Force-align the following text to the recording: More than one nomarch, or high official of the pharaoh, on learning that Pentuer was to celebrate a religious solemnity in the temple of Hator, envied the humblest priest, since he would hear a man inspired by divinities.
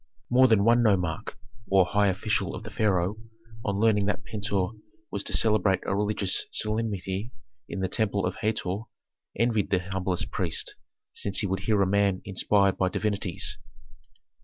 More 0.31 0.47
than 0.47 0.63
one 0.63 0.81
nomarch, 0.81 1.35
or 1.69 1.85
high 1.85 2.07
official 2.07 2.55
of 2.55 2.63
the 2.63 2.71
pharaoh, 2.71 3.17
on 3.63 3.77
learning 3.77 4.07
that 4.07 4.23
Pentuer 4.25 4.71
was 5.11 5.21
to 5.25 5.37
celebrate 5.37 5.81
a 5.85 5.95
religious 5.95 6.47
solemnity 6.51 7.31
in 7.69 7.81
the 7.81 7.87
temple 7.87 8.25
of 8.25 8.37
Hator, 8.37 8.77
envied 9.37 9.69
the 9.69 9.77
humblest 9.77 10.31
priest, 10.31 10.73
since 11.13 11.41
he 11.41 11.45
would 11.45 11.59
hear 11.59 11.79
a 11.83 11.85
man 11.85 12.23
inspired 12.25 12.79
by 12.79 12.89
divinities. 12.89 13.59